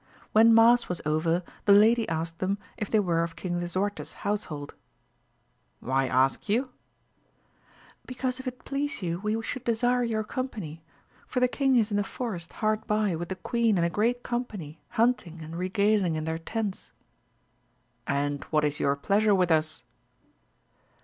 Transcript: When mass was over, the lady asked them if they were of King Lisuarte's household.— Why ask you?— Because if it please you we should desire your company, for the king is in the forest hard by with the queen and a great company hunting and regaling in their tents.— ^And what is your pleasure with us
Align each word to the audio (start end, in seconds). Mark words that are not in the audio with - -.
When 0.31 0.51
mass 0.51 0.89
was 0.89 0.99
over, 1.05 1.43
the 1.65 1.73
lady 1.73 2.09
asked 2.09 2.39
them 2.39 2.57
if 2.75 2.89
they 2.89 2.99
were 2.99 3.21
of 3.23 3.35
King 3.35 3.59
Lisuarte's 3.59 4.13
household.— 4.25 4.73
Why 5.79 6.07
ask 6.07 6.49
you?— 6.49 6.71
Because 8.07 8.39
if 8.39 8.47
it 8.47 8.65
please 8.65 9.03
you 9.03 9.19
we 9.19 9.39
should 9.43 9.63
desire 9.63 10.03
your 10.03 10.23
company, 10.23 10.81
for 11.27 11.39
the 11.39 11.47
king 11.47 11.75
is 11.75 11.91
in 11.91 11.97
the 11.97 12.03
forest 12.03 12.53
hard 12.65 12.87
by 12.87 13.15
with 13.15 13.29
the 13.29 13.35
queen 13.35 13.77
and 13.77 13.85
a 13.85 13.91
great 13.91 14.23
company 14.23 14.79
hunting 14.89 15.39
and 15.43 15.55
regaling 15.55 16.15
in 16.15 16.23
their 16.23 16.39
tents.— 16.39 16.93
^And 18.07 18.43
what 18.45 18.65
is 18.65 18.79
your 18.79 18.95
pleasure 18.95 19.35
with 19.35 19.51
us 19.51 19.83